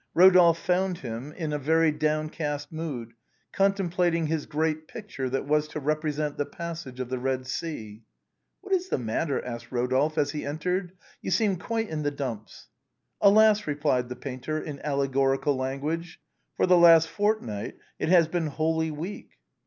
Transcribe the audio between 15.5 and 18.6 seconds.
language," for the last fortnight it has been